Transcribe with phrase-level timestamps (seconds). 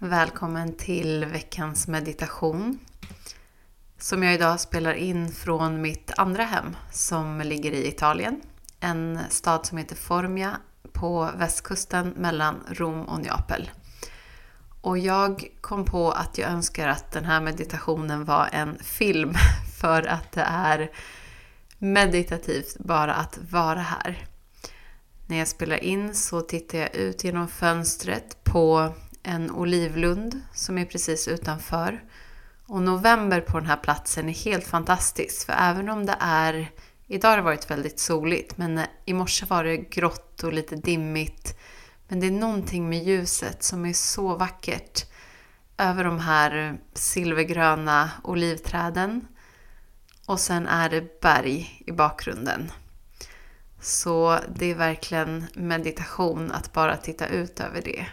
[0.00, 2.78] Välkommen till veckans meditation
[3.98, 8.40] som jag idag spelar in från mitt andra hem som ligger i Italien.
[8.80, 10.56] En stad som heter Formia
[10.92, 13.70] på västkusten mellan Rom och Neapel.
[14.80, 19.34] Och jag kom på att jag önskar att den här meditationen var en film
[19.80, 20.90] för att det är
[21.78, 24.26] meditativt bara att vara här.
[25.26, 28.94] När jag spelar in så tittar jag ut genom fönstret på
[29.28, 32.04] en olivlund som är precis utanför.
[32.66, 36.70] Och november på den här platsen är helt fantastiskt för även om det är
[37.10, 41.58] Idag har det varit väldigt soligt men i morse var det grått och lite dimmigt.
[42.08, 45.04] Men det är någonting med ljuset som är så vackert
[45.78, 49.28] över de här silvergröna olivträden.
[50.26, 52.70] Och sen är det berg i bakgrunden.
[53.80, 58.06] Så det är verkligen meditation att bara titta ut över det.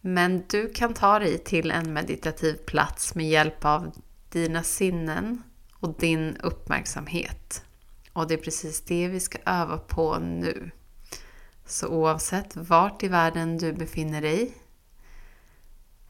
[0.00, 3.92] Men du kan ta dig till en meditativ plats med hjälp av
[4.28, 5.42] dina sinnen
[5.72, 7.64] och din uppmärksamhet.
[8.12, 10.70] Och det är precis det vi ska öva på nu.
[11.66, 14.54] Så oavsett vart i världen du befinner dig,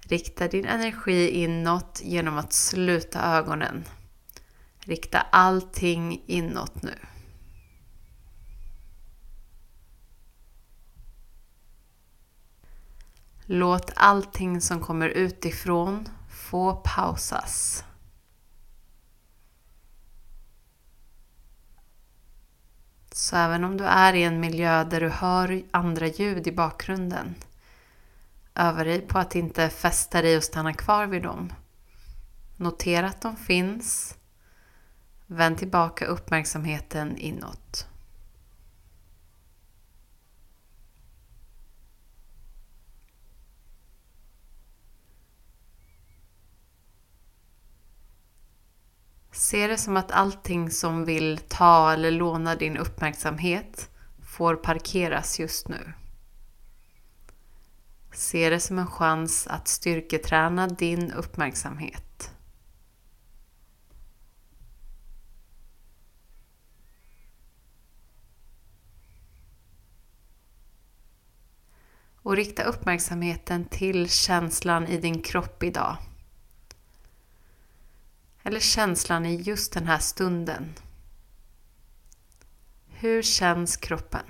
[0.00, 3.84] rikta din energi inåt genom att sluta ögonen.
[4.78, 6.94] Rikta allting inåt nu.
[13.52, 17.84] Låt allting som kommer utifrån få pausas.
[23.12, 27.34] Så även om du är i en miljö där du hör andra ljud i bakgrunden,
[28.54, 31.52] öva dig på att inte fästa dig och stanna kvar vid dem.
[32.56, 34.16] Notera att de finns.
[35.26, 37.89] Vänd tillbaka uppmärksamheten inåt.
[49.50, 53.90] Se det som att allting som vill ta eller låna din uppmärksamhet
[54.22, 55.92] får parkeras just nu.
[58.12, 62.34] Se det som en chans att styrketräna din uppmärksamhet.
[72.22, 75.96] Och rikta uppmärksamheten till känslan i din kropp idag.
[78.50, 80.74] Eller känslan i just den här stunden.
[82.88, 84.22] Hur känns kroppen?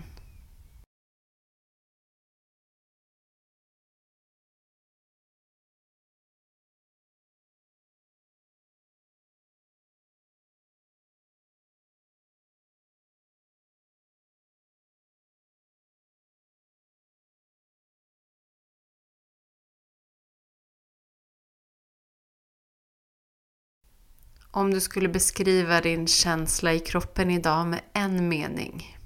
[24.53, 28.99] Om du skulle beskriva din känsla i kroppen idag med en mening,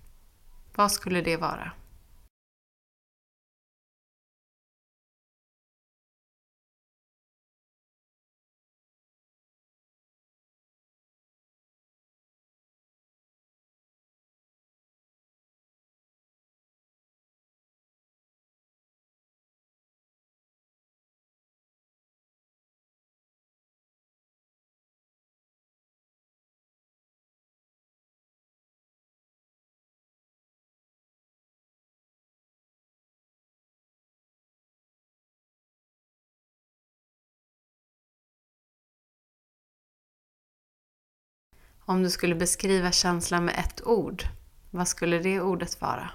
[0.75, 1.72] vad skulle det vara?
[41.87, 44.25] Om du skulle beskriva känslan med ett ord,
[44.71, 46.11] vad skulle det ordet vara?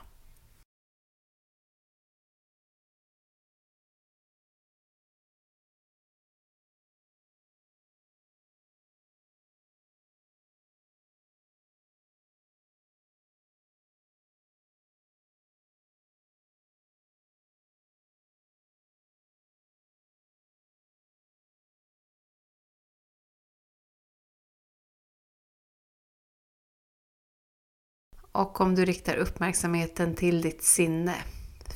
[28.31, 31.15] Och om du riktar uppmärksamheten till ditt sinne,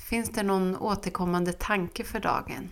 [0.09, 2.69] finns det någon återkommande tanke för dagen?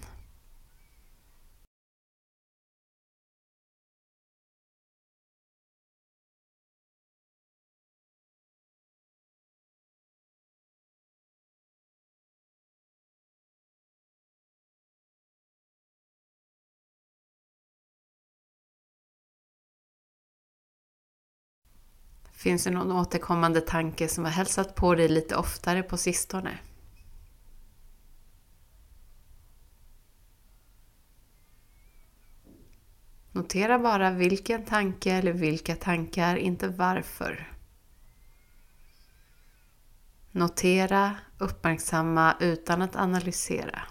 [22.42, 26.60] Finns det någon återkommande tanke som har hälsat på dig lite oftare på sistone?
[33.32, 37.54] Notera bara vilken tanke eller vilka tankar, inte varför.
[40.32, 43.82] Notera, uppmärksamma utan att analysera.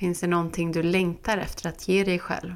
[0.00, 2.54] Finns det någonting du längtar efter att ge dig själv?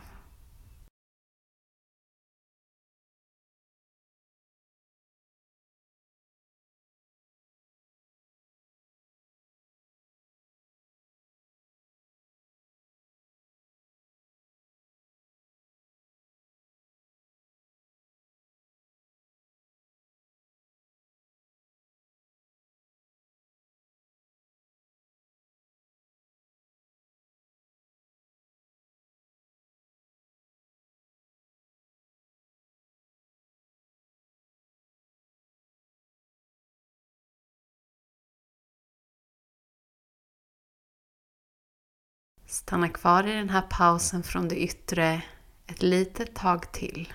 [42.55, 45.23] Stanna kvar i den här pausen från det yttre
[45.67, 47.13] ett litet tag till.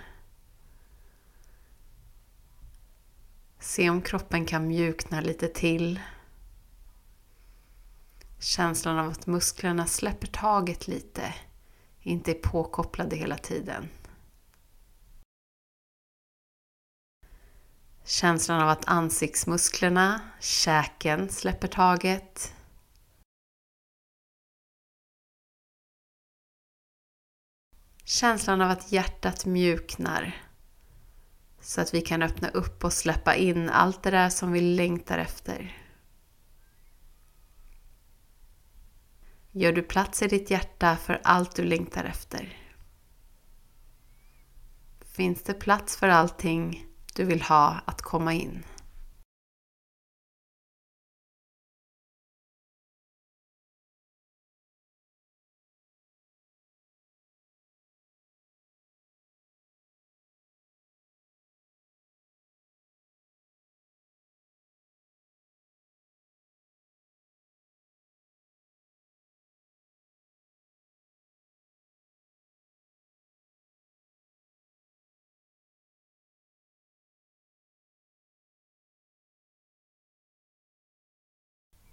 [3.59, 6.00] Se om kroppen kan mjukna lite till.
[8.39, 11.33] Känslan av att musklerna släpper taget lite,
[12.01, 13.89] inte är påkopplade hela tiden.
[18.03, 22.53] Känslan av att ansiktsmusklerna, käken släpper taget.
[28.09, 30.35] Känslan av att hjärtat mjuknar
[31.61, 35.17] så att vi kan öppna upp och släppa in allt det där som vi längtar
[35.17, 35.77] efter.
[39.51, 42.57] Gör du plats i ditt hjärta för allt du längtar efter?
[45.01, 48.63] Finns det plats för allting du vill ha att komma in?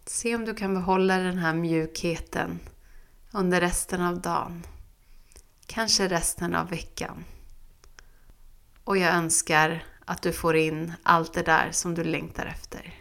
[0.08, 2.60] Se om du kan behålla den här mjukheten
[3.32, 4.62] under resten av dagen.
[5.66, 7.24] Kanske resten av veckan.
[8.84, 12.94] Och jag önskar att du får in allt det där som du längtar efter.